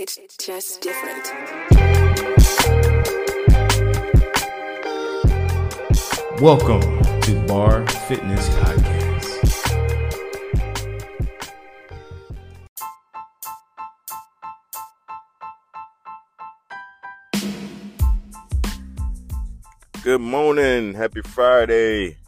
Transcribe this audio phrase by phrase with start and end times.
[0.00, 1.26] It's just different.
[6.40, 9.26] Welcome to Bar Fitness Podcast.
[20.04, 20.94] Good morning.
[20.94, 22.18] Happy Friday.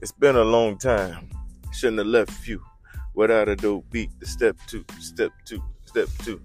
[0.00, 1.28] It's been a long time.
[1.72, 2.62] Shouldn't have left you
[3.14, 4.10] without a dope beat.
[4.20, 6.40] The step two, step two, step two.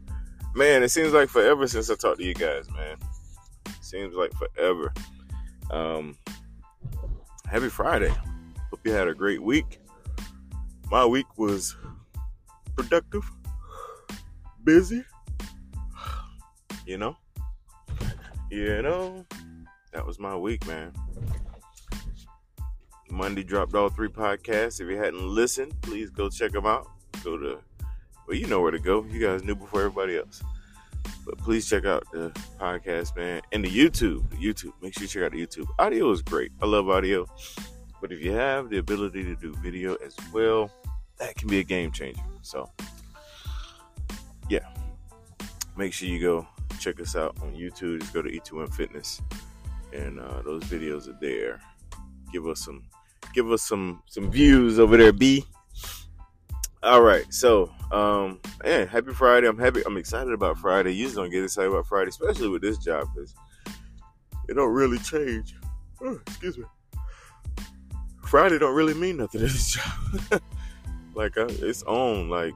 [0.56, 2.96] Man, it seems like forever since I talked to you guys, man.
[3.82, 4.94] Seems like forever.
[5.70, 6.18] Um,
[7.46, 8.14] happy Friday.
[8.70, 9.82] Hope you had a great week.
[10.90, 11.76] My week was
[12.78, 13.30] productive,
[14.64, 15.04] busy.
[16.86, 17.18] You know,
[18.50, 19.26] you know,
[19.92, 20.94] that was my week, man.
[23.12, 24.80] Monday dropped all three podcasts.
[24.80, 26.88] If you hadn't listened, please go check them out.
[27.26, 27.60] Go to,
[28.28, 29.04] well, you know where to go.
[29.04, 30.42] You guys knew before everybody else.
[31.26, 34.30] But please check out the podcast, man, and the YouTube.
[34.32, 34.74] The YouTube.
[34.82, 35.68] Make sure you check out the YouTube.
[35.80, 36.52] Audio is great.
[36.62, 37.28] I love audio.
[38.02, 40.72] But if you have the ability to do video as well,
[41.18, 42.22] that can be a game changer.
[42.42, 42.70] So,
[44.50, 44.68] yeah.
[45.78, 46.48] Make sure you go
[46.80, 48.02] check us out on YouTube.
[48.02, 49.22] Just go to E2M Fitness,
[49.92, 51.60] and uh, those videos are there.
[52.32, 52.84] Give us some,
[53.34, 55.46] give us some some views over there, B.
[56.86, 59.48] All right, so um, man, happy Friday.
[59.48, 59.82] I'm happy.
[59.88, 60.92] I'm excited about Friday.
[60.92, 63.34] You usually don't get excited about Friday, especially with this job, because
[64.48, 65.56] it don't really change.
[66.00, 66.66] Oh, excuse me.
[68.24, 69.72] Friday don't really mean nothing to this
[70.30, 70.42] job.
[71.16, 72.54] like uh, it's on, like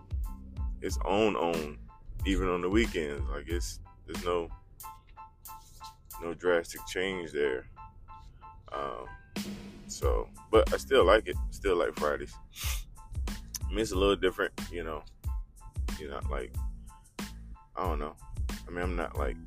[0.83, 1.79] it's on on,
[2.27, 3.27] even on the weekends.
[3.31, 4.47] Like it's there's no
[6.21, 7.67] no drastic change there.
[8.71, 9.07] Um,
[9.87, 11.35] so, but I still like it.
[11.49, 12.35] Still like Fridays.
[13.69, 15.03] I mean, it's a little different, you know.
[15.99, 16.53] You're not like,
[17.75, 18.15] I don't know.
[18.67, 19.37] I mean, I'm not like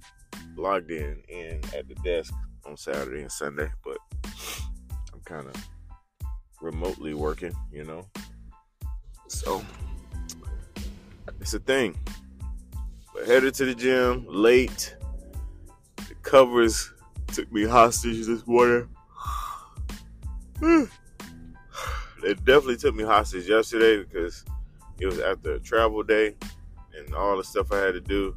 [0.56, 2.32] logged in in at the desk
[2.64, 3.98] on Saturday and Sunday, but
[5.12, 5.54] I'm kind of
[6.60, 8.06] remotely working, you know.
[9.28, 9.64] So
[11.40, 11.96] it's a thing.
[13.12, 14.94] But headed to the gym late.
[15.96, 16.92] The covers
[17.28, 18.88] took me hostage this morning.
[22.22, 24.44] they definitely took me hostage yesterday because
[25.00, 26.36] it was after a travel day
[26.96, 28.34] and all the stuff I had to do.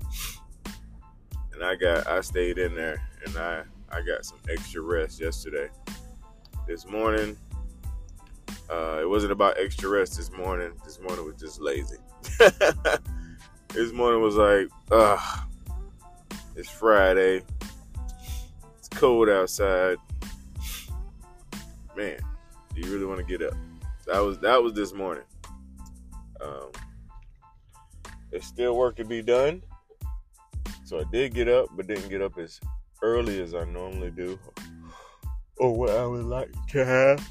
[1.54, 5.70] And I got I stayed in there and I I got some extra rest yesterday.
[6.68, 7.38] This morning,
[8.72, 10.72] uh, it wasn't about extra rest this morning.
[10.84, 11.98] This morning was just lazy.
[13.70, 15.48] this morning was like, ugh,
[16.56, 17.44] it's Friday.
[18.80, 19.98] It's cold outside.
[21.96, 22.18] Man,
[22.74, 23.54] do you really want to get up?
[24.08, 25.24] That was that was this morning.
[26.42, 26.72] Um,
[28.30, 29.64] there's still work to be done.
[30.84, 32.60] So I did get up, but didn't get up as
[33.02, 34.40] early as I normally do,
[35.58, 37.28] or what I would like to have.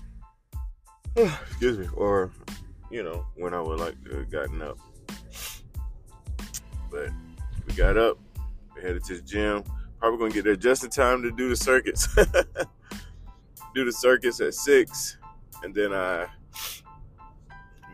[1.47, 2.33] Excuse me, or
[2.91, 4.79] you know when I would like to have gotten up.
[6.91, 7.11] But
[7.67, 8.19] we got up,
[8.75, 9.63] we headed to the gym.
[10.01, 12.09] Probably gonna get there just in time to do the circuits.
[13.75, 15.17] do the circuits at six,
[15.63, 16.27] and then I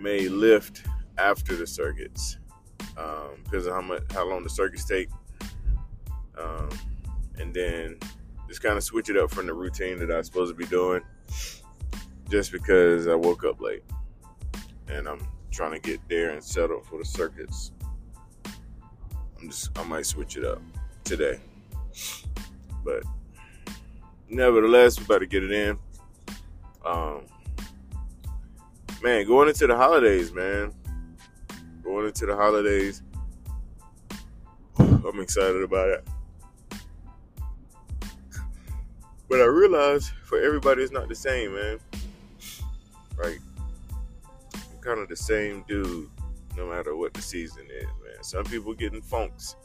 [0.00, 0.84] may lift
[1.18, 2.38] after the circuits
[2.96, 5.08] um, because of how much how long the circuits take,
[6.38, 6.68] um,
[7.38, 7.98] and then
[8.48, 11.02] just kind of switch it up from the routine that I'm supposed to be doing,
[12.28, 13.84] just because I woke up late
[14.88, 17.72] and I'm trying to get there and settle for the circuits.
[19.38, 20.60] I'm just I might switch it up
[21.04, 21.40] today,
[22.84, 23.02] but
[24.28, 25.78] nevertheless, we about to get it in.
[26.84, 27.26] Um,
[29.02, 30.72] man, going into the holidays, man.
[31.82, 33.02] Going into the holidays,
[34.78, 36.08] I'm excited about it.
[39.28, 41.78] But I realize for everybody, it's not the same, man.
[43.16, 43.38] Right?
[44.54, 46.10] I'm kind of the same dude,
[46.56, 48.22] no matter what the season is, man.
[48.22, 49.56] Some people getting funks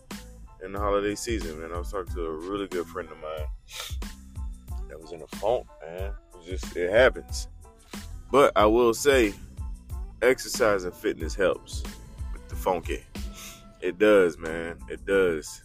[0.63, 1.71] in the holiday season, man.
[1.71, 4.10] I was talking to a really good friend of mine
[4.88, 6.12] that was in a funk, man.
[6.36, 7.48] It just it happens.
[8.31, 9.33] But I will say,
[10.22, 11.83] exercise and fitness helps
[12.33, 13.04] with the funky.
[13.81, 14.77] It does, man.
[14.89, 15.62] It does.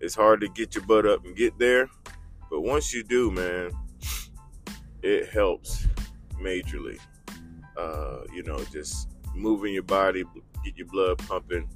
[0.00, 1.88] It's hard to get your butt up and get there,
[2.50, 3.70] but once you do, man,
[5.02, 5.86] it helps
[6.34, 6.98] majorly.
[7.76, 10.24] Uh, you know, just moving your body,
[10.64, 11.68] get your blood pumping.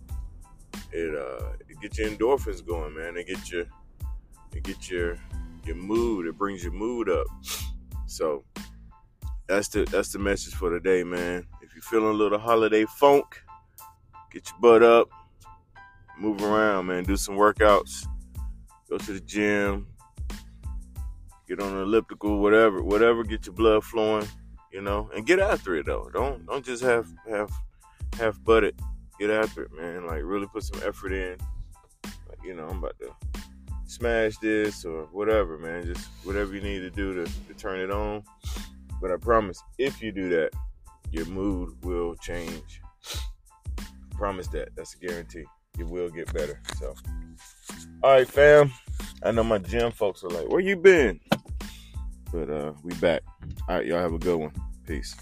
[0.92, 3.16] It uh, it get your endorphins going, man.
[3.16, 3.64] It get your,
[4.54, 5.18] it get your
[5.64, 6.26] your mood.
[6.26, 7.26] It brings your mood up.
[8.06, 8.44] So
[9.48, 11.46] that's the that's the message for today, man.
[11.62, 13.42] If you're feeling a little holiday funk,
[14.30, 15.08] get your butt up,
[16.18, 17.04] move around, man.
[17.04, 18.06] Do some workouts.
[18.88, 19.86] Go to the gym.
[21.48, 23.24] Get on an elliptical, whatever, whatever.
[23.24, 24.28] Get your blood flowing,
[24.70, 26.10] you know, and get after it though.
[26.12, 27.50] Don't don't just have have
[28.18, 28.74] half it
[29.18, 30.06] Get after it, man.
[30.06, 31.38] Like really put some effort in.
[32.28, 33.12] Like, you know, I'm about to
[33.86, 35.86] smash this or whatever, man.
[35.86, 38.22] Just whatever you need to do to, to turn it on.
[39.00, 40.50] But I promise, if you do that,
[41.12, 42.80] your mood will change.
[44.16, 44.70] Promise that.
[44.76, 45.44] That's a guarantee.
[45.76, 46.60] You will get better.
[46.78, 46.94] So,
[48.02, 48.72] all right, fam.
[49.22, 51.20] I know my gym folks are like, "Where you been?"
[52.32, 53.22] But uh, we back.
[53.68, 54.52] All right, y'all have a good one.
[54.86, 55.14] Peace.